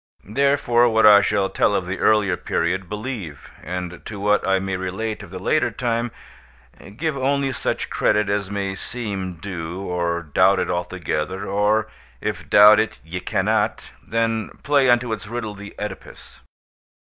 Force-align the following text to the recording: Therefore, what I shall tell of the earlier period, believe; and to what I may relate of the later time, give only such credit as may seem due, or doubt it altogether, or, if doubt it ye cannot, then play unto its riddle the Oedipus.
Therefore, 0.27 0.89
what 0.89 1.05
I 1.05 1.21
shall 1.21 1.47
tell 1.51 1.75
of 1.75 1.85
the 1.85 1.99
earlier 1.99 2.35
period, 2.35 2.89
believe; 2.89 3.51
and 3.61 4.03
to 4.07 4.19
what 4.19 4.43
I 4.47 4.57
may 4.57 4.75
relate 4.75 5.21
of 5.21 5.29
the 5.29 5.37
later 5.37 5.69
time, 5.69 6.09
give 6.97 7.15
only 7.15 7.51
such 7.51 7.91
credit 7.91 8.27
as 8.27 8.49
may 8.49 8.73
seem 8.73 9.35
due, 9.35 9.79
or 9.79 10.23
doubt 10.23 10.57
it 10.57 10.71
altogether, 10.71 11.45
or, 11.45 11.87
if 12.19 12.49
doubt 12.49 12.79
it 12.79 12.97
ye 13.05 13.19
cannot, 13.19 13.91
then 14.01 14.49
play 14.63 14.89
unto 14.89 15.13
its 15.13 15.27
riddle 15.27 15.53
the 15.53 15.75
Oedipus. 15.77 16.39